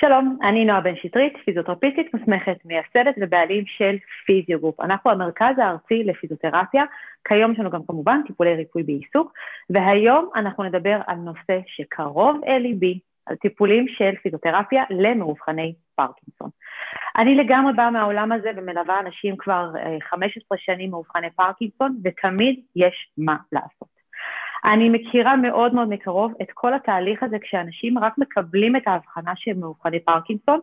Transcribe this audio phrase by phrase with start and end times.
[0.00, 4.80] שלום, אני נועה בן שטרית, פיזיותרפיסטית מוסמכת, מייסדת ובעלים של פיזיוגרופ.
[4.80, 6.84] אנחנו המרכז הארצי לפיזיותרפיה,
[7.28, 9.32] כיום יש לנו גם כמובן טיפולי ריפוי בעיסוק,
[9.70, 16.50] והיום אנחנו נדבר על נושא שקרוב אל ליבי, על טיפולים של פיזיותרפיה למאובחני פרקינסון.
[17.16, 19.70] אני לגמרי באה מהעולם הזה ומלווה אנשים כבר
[20.10, 23.97] 15 אה, שנים מאובחני פרקינסון, ותמיד יש מה לעשות.
[24.64, 29.60] אני מכירה מאוד מאוד מקרוב את כל התהליך הזה כשאנשים רק מקבלים את ההבחנה שהם
[29.60, 30.60] מאובחני פרקינסון,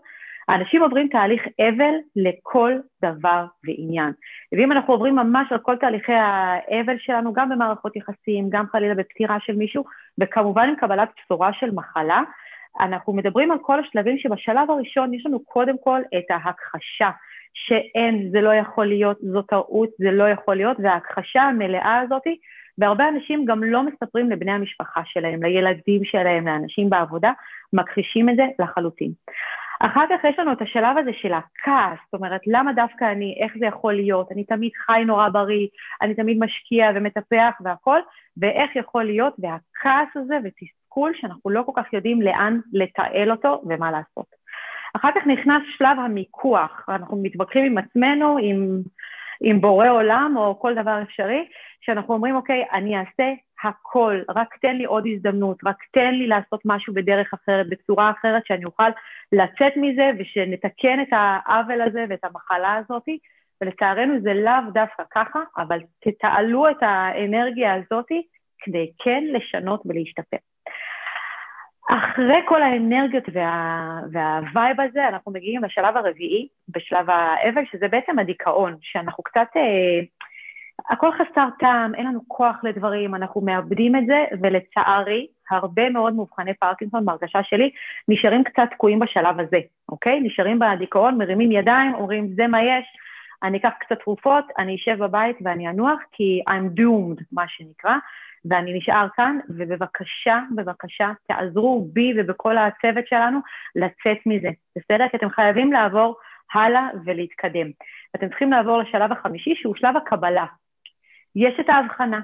[0.47, 4.11] האנשים עוברים תהליך אבל לכל דבר ועניין.
[4.51, 9.37] ואם אנחנו עוברים ממש על כל תהליכי האבל שלנו, גם במערכות יחסים, גם חלילה בפטירה
[9.39, 9.83] של מישהו,
[10.21, 12.21] וכמובן עם קבלת בשורה של מחלה,
[12.79, 17.09] אנחנו מדברים על כל השלבים שבשלב הראשון יש לנו קודם כל את ההכחשה,
[17.53, 22.37] שאין, זה לא יכול להיות, זו טעות, זה לא יכול להיות, וההכחשה המלאה הזאתי
[22.77, 27.31] והרבה אנשים גם לא מספרים לבני המשפחה שלהם, לילדים שלהם, לאנשים בעבודה,
[27.73, 29.11] מכחישים את זה לחלוטין.
[29.79, 33.53] אחר כך יש לנו את השלב הזה של הכעס, זאת אומרת, למה דווקא אני, איך
[33.59, 35.67] זה יכול להיות, אני תמיד חי נורא בריא,
[36.01, 38.01] אני תמיד משקיע ומטפח והכול,
[38.37, 43.91] ואיך יכול להיות, והכעס הזה ותסכול שאנחנו לא כל כך יודעים לאן לתעל אותו ומה
[43.91, 44.25] לעשות.
[44.95, 48.81] אחר כך נכנס שלב המיקוח, אנחנו מתווכחים עם עצמנו, עם,
[49.41, 51.47] עם בורא עולם או כל דבר אפשרי,
[51.81, 53.33] שאנחנו אומרים, אוקיי, אני אעשה
[53.63, 58.45] הכל, רק תן לי עוד הזדמנות, רק תן לי לעשות משהו בדרך אחרת, בצורה אחרת,
[58.45, 58.89] שאני אוכל
[59.31, 63.03] לצאת מזה ושנתקן את העוול הזה ואת המחלה הזאת,
[63.61, 68.07] ולצערנו זה לאו דווקא ככה, אבל תתעלו את האנרגיה הזאת
[68.59, 70.37] כדי כן לשנות ולהשתפר.
[71.89, 78.75] אחרי כל האנרגיות וה, והווייב הזה, אנחנו מגיעים לשלב הרביעי, בשלב האבל, שזה בעצם הדיכאון,
[78.81, 79.47] שאנחנו קצת...
[79.55, 79.99] אה,
[80.89, 86.53] הכל חסר טעם, אין לנו כוח לדברים, אנחנו מאבדים את זה, ולצערי, הרבה מאוד מאובחני
[86.53, 87.71] פרקינסון, בהרגשה שלי,
[88.07, 89.59] נשארים קצת תקועים בשלב הזה,
[89.89, 90.19] אוקיי?
[90.19, 92.85] נשארים בדיכאון, מרימים ידיים, אומרים, זה מה יש,
[93.43, 97.95] אני אקח קצת תרופות, אני אשב בבית ואני אנוח, כי I'm doomed, מה שנקרא,
[98.49, 103.39] ואני נשאר כאן, ובבקשה, בבקשה, תעזרו בי ובכל הצוות שלנו
[103.75, 105.07] לצאת מזה, בסדר?
[105.11, 106.15] כי אתם חייבים לעבור
[106.53, 107.67] הלאה ולהתקדם.
[108.15, 110.45] אתם צריכים לעבור לשלב החמישי, שהוא שלב הקבלה,
[111.35, 112.19] יש את ההבחנה,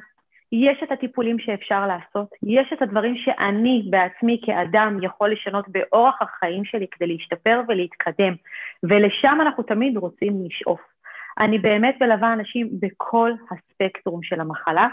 [0.52, 6.66] יש את הטיפולים שאפשר לעשות, יש את הדברים שאני בעצמי כאדם יכול לשנות באורח החיים
[6.66, 8.34] שלי כדי להשתפר ולהתקדם,
[8.84, 10.82] ולשם אנחנו תמיד רוצים לשאוף.
[11.40, 14.88] אני באמת מלווה אנשים בכל הספקטרום של המחלה,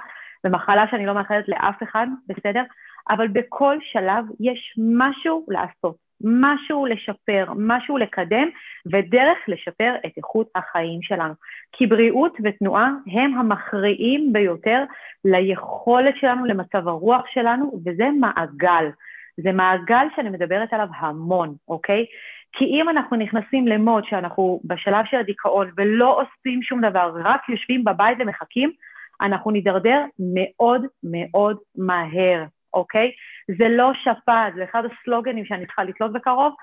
[0.46, 2.62] ומחלה שאני לא מאחלת לאף אחד, בסדר?
[3.10, 6.08] אבל בכל שלב יש משהו לעשות.
[6.24, 8.48] משהו לשפר, משהו לקדם,
[8.92, 11.34] ודרך לשפר את איכות החיים שלנו.
[11.72, 14.84] כי בריאות ותנועה הם המכריעים ביותר
[15.24, 18.90] ליכולת שלנו, למצב הרוח שלנו, וזה מעגל.
[19.36, 22.06] זה מעגל שאני מדברת עליו המון, אוקיי?
[22.52, 27.84] כי אם אנחנו נכנסים למוד שאנחנו בשלב של הדיכאון ולא עושים שום דבר, רק יושבים
[27.84, 28.72] בבית ומחכים,
[29.20, 33.10] אנחנו נידרדר מאוד מאוד מהר, אוקיי?
[33.58, 36.54] זה לא שפעת, זה אחד הסלוגנים שאני צריכה לתלות בקרוב.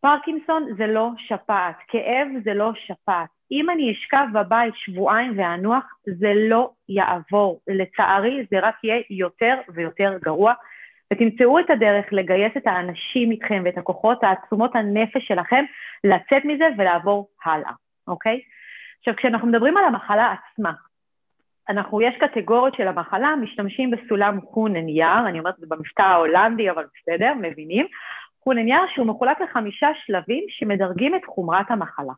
[0.00, 3.28] פרקינסון זה לא שפעת, כאב זה לא שפעת.
[3.52, 7.60] אם אני אשכב בבית שבועיים ואנוח, זה לא יעבור.
[7.68, 10.52] לצערי, זה רק יהיה יותר ויותר גרוע.
[11.12, 15.64] ותמצאו את הדרך לגייס את האנשים איתכם ואת הכוחות, תעצומות הנפש שלכם,
[16.04, 17.72] לצאת מזה ולעבור הלאה,
[18.08, 18.40] אוקיי?
[18.98, 20.72] עכשיו, כשאנחנו מדברים על המחלה עצמה,
[21.68, 26.84] אנחנו, יש קטגוריות של המחלה, משתמשים בסולם חונן-יער, אני אומרת את זה במבטא ההולנדי, אבל
[26.94, 27.86] בסדר, מבינים?
[28.44, 32.12] הוהן-יאר שהוא מחולק לחמישה שלבים שמדרגים את חומרת המחלה.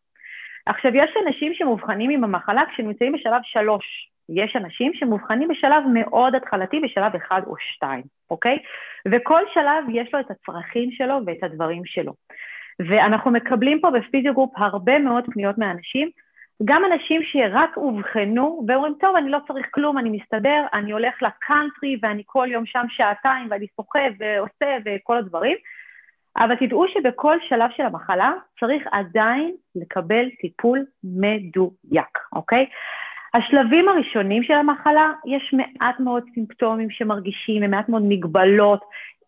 [0.67, 4.11] עכשיו, יש אנשים שמאובחנים עם המחלה כשנמצאים בשלב שלוש.
[4.29, 8.59] יש אנשים שמאובחנים בשלב מאוד התחלתי, בשלב אחד או שתיים, אוקיי?
[9.13, 12.13] וכל שלב יש לו את הצרכים שלו ואת הדברים שלו.
[12.89, 16.11] ואנחנו מקבלים פה בפיזיוגרופ הרבה מאוד פניות מאנשים
[16.65, 21.97] גם אנשים שרק אובחנו ואומרים, טוב, אני לא צריך כלום, אני מסתדר, אני הולך לקאנטרי
[22.03, 25.57] ואני כל יום שם שעתיים ואני סוחב ועושה וכל הדברים,
[26.37, 32.67] אבל תדעו שבכל שלב של המחלה צריך עדיין לקבל טיפול מדויק, אוקיי?
[33.35, 38.81] השלבים הראשונים של המחלה, יש מעט מאוד סימפטומים שמרגישים, ומעט מאוד מגבלות,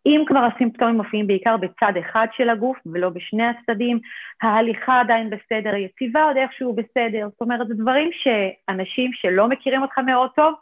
[0.07, 4.01] אם כבר הסימפטומים מופיעים בעיקר בצד אחד של הגוף ולא בשני הצדדים,
[4.43, 9.99] ההליכה עדיין בסדר, יציבה עוד איכשהו בסדר, זאת אומרת, זה דברים שאנשים שלא מכירים אותך
[9.99, 10.55] מאוד טוב,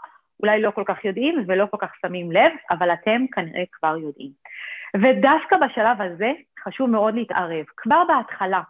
[0.42, 4.30] אולי לא כל כך יודעים ולא כל כך שמים לב, אבל אתם כנראה כבר יודעים.
[4.96, 6.32] ודווקא בשלב הזה
[6.64, 8.60] חשוב מאוד להתערב, כבר בהתחלה,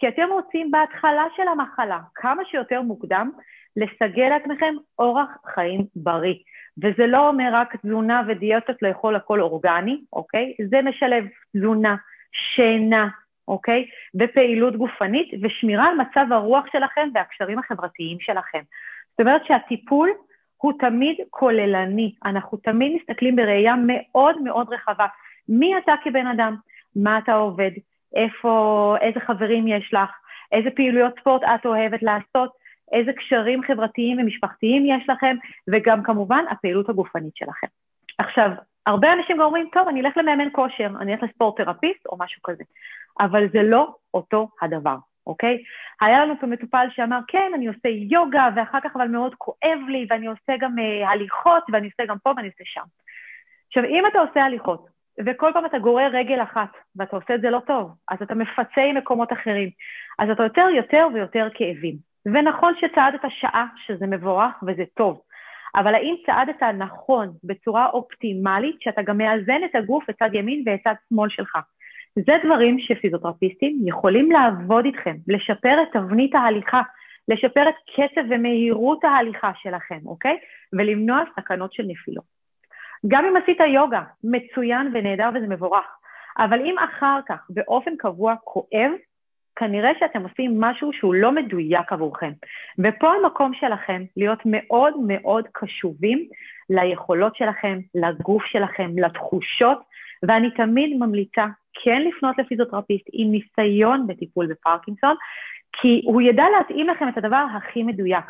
[0.00, 3.30] כי אתם רוצים בהתחלה של המחלה, כמה שיותר מוקדם,
[3.76, 6.34] לסגל לעצמכם אורח חיים בריא.
[6.78, 10.54] וזה לא אומר רק תזונה ודיאטות לאכול הכל אורגני, אוקיי?
[10.70, 11.24] זה משלב
[11.56, 11.96] תזונה,
[12.32, 13.08] שינה,
[13.48, 13.86] אוקיי?
[14.20, 18.62] ופעילות גופנית ושמירה על מצב הרוח שלכם והקשרים החברתיים שלכם.
[19.10, 20.10] זאת אומרת שהטיפול
[20.56, 25.06] הוא תמיד כוללני, אנחנו תמיד מסתכלים בראייה מאוד מאוד רחבה.
[25.48, 26.56] מי אתה כבן אדם?
[26.96, 27.70] מה אתה עובד?
[28.14, 30.10] איפה, איזה חברים יש לך?
[30.52, 32.50] איזה פעילויות ספורט את אוהבת לעשות?
[32.92, 35.36] איזה קשרים חברתיים ומשפחתיים יש לכם?
[35.68, 37.66] וגם כמובן הפעילות הגופנית שלכם.
[38.18, 38.50] עכשיו,
[38.86, 42.42] הרבה אנשים גם אומרים, טוב, אני אלך למאמן כושר, אני אלך לספורט תרפיסט או משהו
[42.42, 42.64] כזה.
[43.20, 44.96] אבל זה לא אותו הדבר,
[45.26, 45.62] אוקיי?
[46.00, 50.06] היה לנו פה מטופל שאמר, כן, אני עושה יוגה, ואחר כך אבל מאוד כואב לי,
[50.10, 52.84] ואני עושה גם uh, הליכות, ואני עושה גם פה ואני עושה שם.
[53.68, 54.86] עכשיו, אם אתה עושה הליכות,
[55.26, 58.82] וכל פעם אתה גורר רגל אחת, ואתה עושה את זה לא טוב, אז אתה מפצה
[58.82, 59.70] עם מקומות אחרים,
[60.18, 61.96] אז אתה יותר יותר ויותר כאבים.
[62.26, 65.20] ונכון שצעדת שעה, שזה מבורך וזה טוב,
[65.76, 71.28] אבל האם צעדת נכון, בצורה אופטימלית, שאתה גם מאזן את הגוף בצד ימין ובצד שמאל
[71.28, 71.58] שלך?
[72.16, 76.82] זה דברים שפיזיותרפיסטים יכולים לעבוד איתכם, לשפר את תבנית ההליכה,
[77.28, 80.36] לשפר את קצב ומהירות ההליכה שלכם, אוקיי?
[80.72, 82.39] ולמנוע סכנות של נפילות.
[83.08, 85.86] גם אם עשית יוגה, מצוין ונהדר וזה מבורך,
[86.38, 88.90] אבל אם אחר כך באופן קבוע כואב,
[89.56, 92.32] כנראה שאתם עושים משהו שהוא לא מדויק עבורכם.
[92.78, 96.28] ופה המקום שלכם להיות מאוד מאוד קשובים
[96.70, 99.78] ליכולות שלכם, לגוף שלכם, לתחושות,
[100.22, 101.46] ואני תמיד ממליצה
[101.84, 105.14] כן לפנות לפיזיותרפיסט עם ניסיון בטיפול בפרקינסון,
[105.72, 108.24] כי הוא ידע להתאים לכם את הדבר הכי מדויק.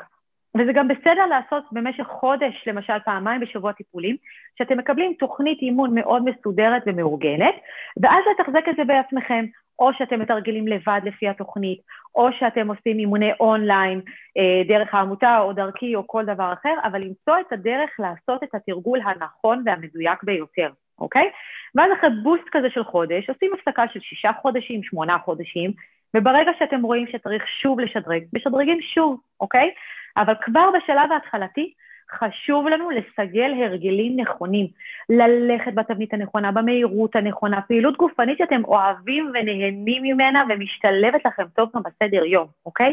[0.57, 4.17] וזה גם בסדר לעשות במשך חודש, למשל פעמיים בשבוע טיפולים,
[4.59, 7.55] שאתם מקבלים תוכנית אימון מאוד מסודרת ומאורגנת,
[8.03, 9.45] ואז לתחזק את זה בעצמכם,
[9.79, 11.81] או שאתם מתרגלים לבד לפי התוכנית,
[12.15, 14.01] או שאתם עושים אימוני אונליין
[14.39, 18.55] אה, דרך העמותה או דרכי או כל דבר אחר, אבל למצוא את הדרך לעשות את
[18.55, 21.31] התרגול הנכון והמדויק ביותר, אוקיי?
[21.75, 25.73] ואז אחרי בוסט כזה של חודש, עושים הפסקה של שישה חודשים, שמונה חודשים,
[26.17, 29.71] וברגע שאתם רואים שצריך שוב לשדרג, משדרגים שוב, אוקיי?
[30.17, 31.73] אבל כבר בשלב ההתחלתי,
[32.13, 34.67] חשוב לנו לסגל הרגלים נכונים,
[35.09, 41.83] ללכת בתבנית הנכונה, במהירות הנכונה, פעילות גופנית שאתם אוהבים ונהנים ממנה ומשתלבת לכם טוב גם
[41.83, 42.93] בסדר יום, אוקיי?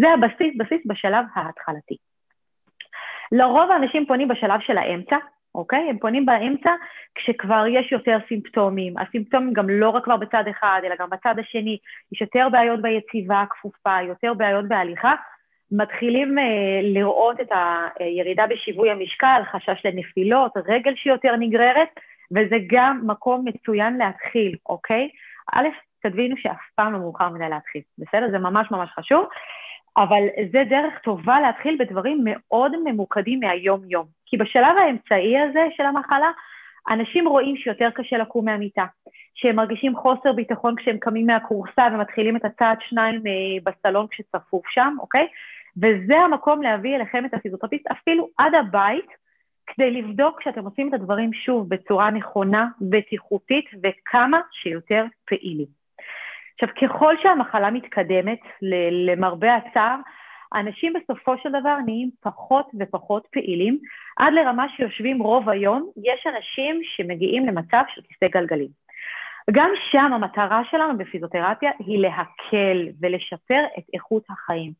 [0.00, 1.96] זה הבסיס, בסיס בשלב ההתחלתי.
[3.32, 5.16] לרוב האנשים פונים בשלב של האמצע,
[5.54, 5.90] אוקיי?
[5.90, 6.70] הם פונים באמצע
[7.14, 8.98] כשכבר יש יותר סימפטומים.
[8.98, 11.78] הסימפטומים גם לא רק כבר בצד אחד, אלא גם בצד השני.
[12.12, 15.14] יש יותר בעיות ביציבה הכפופה, יותר בעיות בהליכה,
[15.70, 16.42] מתחילים uh,
[16.82, 17.48] לראות את
[17.98, 21.88] הירידה בשיווי המשקל, חשש לנפילות, רגל שיותר נגררת,
[22.30, 25.08] וזה גם מקום מצוין להתחיל, אוקיי?
[25.52, 25.68] א',
[26.02, 28.30] תבינו שאף פעם לא מאוחר מדי להתחיל, בסדר?
[28.30, 29.26] זה ממש ממש חשוב,
[29.96, 30.22] אבל
[30.52, 34.17] זה דרך טובה להתחיל בדברים מאוד ממוקדים מהיום-יום.
[34.30, 36.30] כי בשלב האמצעי הזה של המחלה,
[36.90, 38.84] אנשים רואים שיותר קשה לקום מהמיטה,
[39.34, 43.32] שהם מרגישים חוסר ביטחון כשהם קמים מהכורסה ומתחילים את הצעד שניים אה,
[43.72, 45.26] בסלון כשצפוף שם, אוקיי?
[45.76, 49.06] וזה המקום להביא אליכם את הפיזיותרפיסט אפילו עד הבית,
[49.66, 55.66] כדי לבדוק שאתם עושים את הדברים שוב בצורה נכונה, בטיחותית וכמה שיותר פעילים.
[56.54, 58.40] עכשיו, ככל שהמחלה מתקדמת,
[59.06, 59.96] למרבה הצער,
[60.54, 63.78] אנשים בסופו של דבר נהיים פחות ופחות פעילים,
[64.16, 68.68] עד לרמה שיושבים רוב היום, יש אנשים שמגיעים למצב של כיסא גלגלים.
[69.50, 74.72] גם שם המטרה שלנו בפיזיותרפיה היא להקל ולשפר את איכות החיים.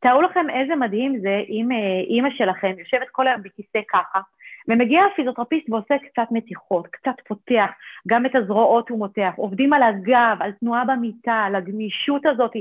[0.00, 4.20] תארו לכם איזה מדהים זה אם אה, אימא שלכם יושבת כל היום בכיסא ככה,
[4.68, 7.70] ומגיע הפיזיותרפיסט ועושה קצת מתיחות, קצת פותח,
[8.08, 12.52] גם את הזרועות הוא מותח, עובדים על הגב, על תנועה במיטה, על הגמישות הזאת,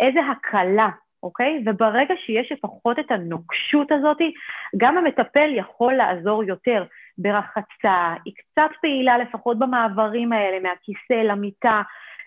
[0.00, 0.88] איזה הקלה,
[1.22, 1.62] אוקיי?
[1.66, 4.18] וברגע שיש לפחות את הנוקשות הזאת,
[4.76, 6.84] גם המטפל יכול לעזור יותר
[7.18, 11.82] ברחצה, היא קצת פעילה לפחות במעברים האלה, מהכיסא למיטה,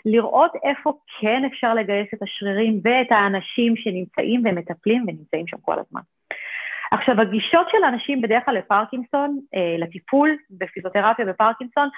[0.06, 6.02] לראות איפה כן אפשר לגייס את השרירים ואת האנשים שנמצאים ומטפלים ונמצאים שם כל הזמן.
[6.92, 11.90] עכשיו, הגישות של האנשים בדרך כלל לפרקינסון, אה, לטיפול בפיזיותרפיה בפרקינסון,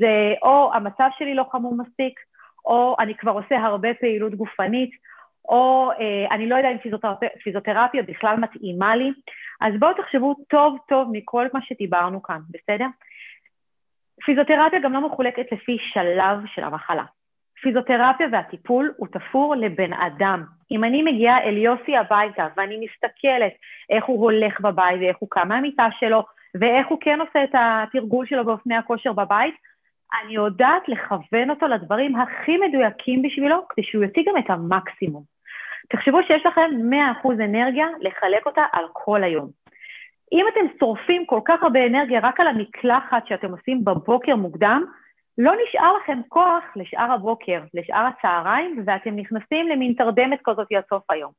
[0.00, 2.20] זה או המצב שלי לא חמור מספיק,
[2.64, 4.90] או אני כבר עושה הרבה פעילות גופנית,
[5.44, 9.10] או אה, אני לא יודע אם פיזיותרפיה, פיזיותרפיה בכלל מתאימה לי.
[9.60, 12.86] אז בואו תחשבו טוב טוב מכל מה שדיברנו כאן, בסדר?
[14.24, 17.04] פיזיותרפיה גם לא מחולקת לפי שלב של המחלה.
[17.62, 20.44] פיזיותרפיה והטיפול הוא תפור לבן אדם.
[20.70, 23.52] אם אני מגיעה אל יוסי הביתה ואני מסתכלת
[23.90, 26.22] איך הוא הולך בבית ואיך הוא קם מהמיטה שלו
[26.60, 29.54] ואיך הוא כן עושה את התרגול שלו באופני הכושר בבית,
[30.22, 35.31] אני יודעת לכוון אותו לדברים הכי מדויקים בשבילו כדי שהוא יוציא גם את המקסימום.
[35.88, 36.70] תחשבו שיש לכם
[37.24, 39.48] 100% אנרגיה לחלק אותה על כל היום.
[40.32, 44.84] אם אתם שורפים כל כך הרבה אנרגיה רק על המקלחת שאתם עושים בבוקר מוקדם,
[45.38, 51.02] לא נשאר לכם כוח לשאר הבוקר, לשאר הצהריים, ואתם נכנסים למין תרדמת כזאת עד סוף
[51.10, 51.30] היום.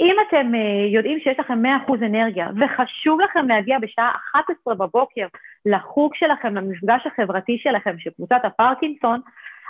[0.00, 5.26] אם אתם uh, יודעים שיש לכם 100% אנרגיה וחשוב לכם להגיע בשעה 11 בבוקר
[5.66, 9.20] לחוג שלכם, למפגש החברתי שלכם של קבוצת הפרקינסון,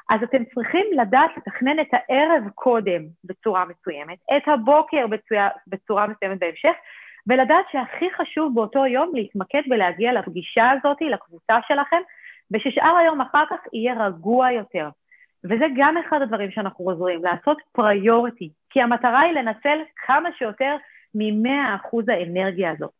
[0.09, 6.39] אז אתם צריכים לדעת לתכנן את הערב קודם בצורה מסוימת, את הבוקר בצורה, בצורה מסוימת
[6.39, 6.73] בהמשך,
[7.27, 12.01] ולדעת שהכי חשוב באותו יום להתמקד ולהגיע לפגישה הזאת, לקבוצה שלכם,
[12.51, 14.89] וששאר היום אחר כך יהיה רגוע יותר.
[15.45, 20.77] וזה גם אחד הדברים שאנחנו עוזרים, לעשות פריוריטי, כי המטרה היא לנצל כמה שיותר
[21.15, 22.91] מ-100% האנרגיה הזאת.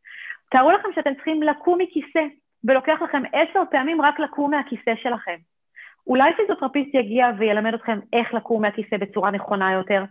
[0.51, 2.25] תארו לכם שאתם צריכים לקום מכיסא,
[2.65, 5.37] ולוקח לכם עשר פעמים רק לקום מהכיסא שלכם.
[6.07, 10.05] אולי פיזיותרפיסט יגיע וילמד אתכם איך לקום מהכיסא בצורה נכונה יותר.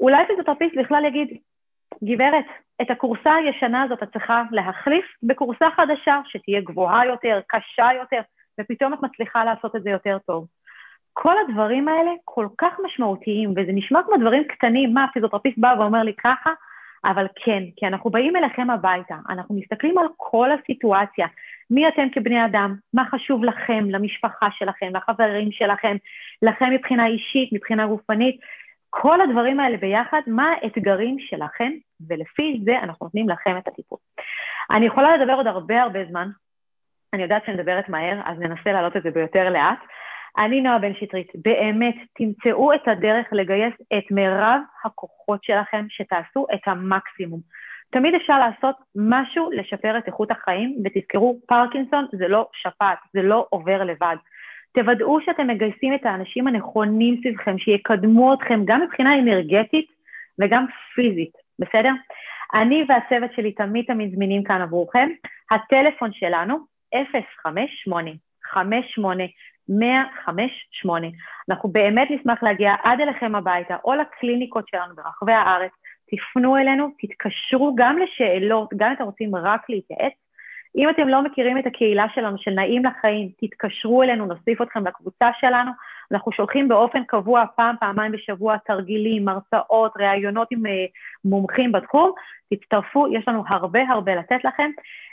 [0.00, 1.28] אולי פיזיותרפיסט בכלל יגיד,
[2.04, 2.44] גברת,
[2.82, 8.20] את הכורסה הישנה הזאת את צריכה להחליף בכורסה חדשה שתהיה גבוהה יותר, קשה יותר,
[8.60, 10.46] ופתאום את מצליחה לעשות את זה יותר טוב.
[11.12, 16.02] כל הדברים האלה כל כך משמעותיים, וזה נשמע כמו דברים קטנים, מה, פיזיותרפיסט בא ואומר
[16.02, 16.52] לי ככה?
[17.04, 21.26] אבל כן, כי אנחנו באים אליכם הביתה, אנחנו מסתכלים על כל הסיטואציה,
[21.70, 25.96] מי אתם כבני אדם, מה חשוב לכם, למשפחה שלכם, לחברים שלכם,
[26.42, 28.40] לכם מבחינה אישית, מבחינה גופנית,
[28.90, 31.72] כל הדברים האלה ביחד, מה האתגרים שלכם,
[32.08, 33.98] ולפי זה אנחנו נותנים לכם את הטיפול.
[34.70, 36.28] אני יכולה לדבר עוד הרבה הרבה זמן,
[37.12, 39.78] אני יודעת שאני מדברת מהר, אז ננסה להעלות את זה ביותר לאט.
[40.38, 46.60] אני נועה בן שטרית, באמת, תמצאו את הדרך לגייס את מירב הכוחות שלכם, שתעשו את
[46.66, 47.40] המקסימום.
[47.90, 53.46] תמיד אפשר לעשות משהו לשפר את איכות החיים, ותזכרו, פרקינסון זה לא שפעת, זה לא
[53.50, 54.16] עובר לבד.
[54.72, 59.86] תוודאו שאתם מגייסים את האנשים הנכונים סביבכם, שיקדמו אתכם גם מבחינה אנרגטית
[60.38, 61.90] וגם פיזית, בסדר?
[62.54, 65.08] אני והצוות שלי תמיד תמיד זמינים כאן עבורכם.
[65.50, 66.58] הטלפון שלנו,
[67.12, 68.10] 058
[68.44, 69.24] 58
[69.68, 71.06] 158.
[71.50, 75.72] אנחנו באמת נשמח להגיע עד אליכם הביתה או לקליניקות שלנו ברחבי הארץ.
[76.10, 80.12] תפנו אלינו, תתקשרו גם לשאלות, גם אם אתם רוצים רק להתייעץ.
[80.76, 85.30] אם אתם לא מכירים את הקהילה שלנו של נעים לחיים, תתקשרו אלינו, נוסיף אתכם לקבוצה
[85.40, 85.70] שלנו.
[86.12, 90.70] אנחנו שולחים באופן קבוע פעם, פעמיים בשבוע תרגילים, הרצאות, ראיונות עם uh,
[91.24, 92.12] מומחים בתחום.
[92.54, 94.70] תצטרפו, יש לנו הרבה הרבה לתת לכם.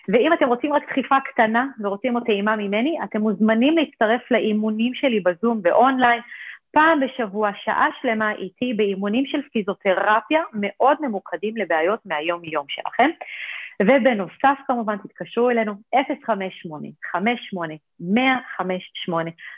[0.10, 5.20] ואם אתם רוצים רק דחיפה קטנה ורוצים עוד טעימה ממני, אתם מוזמנים להצטרף לאימונים שלי
[5.20, 6.22] בזום באונליין.
[6.72, 13.10] פעם בשבוע, שעה שלמה איתי באימונים של פיזיותרפיה מאוד ממוקדים לבעיות מהיום-יום שלכם.
[13.82, 16.00] ובנוסף כמובן תתקשרו אלינו 058-58-158,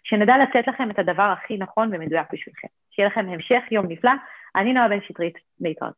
[0.03, 2.67] שנדע לתת לכם את הדבר הכי נכון ומדויק בשבילכם.
[2.91, 4.11] שיהיה לכם המשך יום נפלא.
[4.55, 5.95] אני נועה בן שטרית, להתראות.